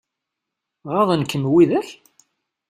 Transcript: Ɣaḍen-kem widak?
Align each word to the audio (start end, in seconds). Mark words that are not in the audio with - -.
Ɣaḍen-kem 0.91 1.43
widak? 1.53 1.89